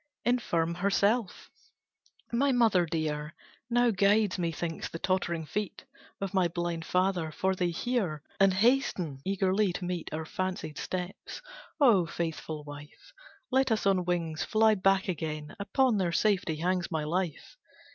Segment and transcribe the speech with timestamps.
[0.25, 1.51] "Infirm herself,
[2.33, 3.35] my mother dear
[3.69, 5.85] Now guides, methinks, the tottering feet
[6.19, 11.43] Of my blind father, for they hear And hasten eagerly to meet Our fancied steps.
[11.79, 13.13] O faithful wife
[13.51, 17.55] Let us on wings fly back again, Upon their safety hangs my life!"